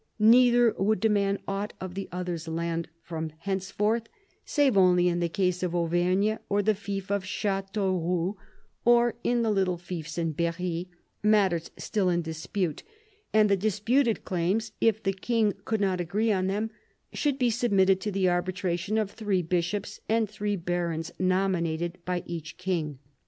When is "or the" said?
6.49-6.73